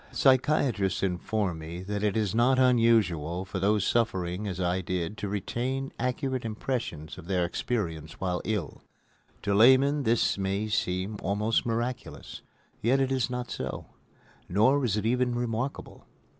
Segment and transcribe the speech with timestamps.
[0.11, 5.29] Psychiatrists inform me that it is not unusual for those suffering as I did to
[5.29, 8.81] retain accurate impressions of their experiences while ill.
[9.43, 12.41] To laymen this may seem almost miraculous,
[12.81, 13.85] yet it is not so;
[14.49, 16.07] nor is it even remarkable.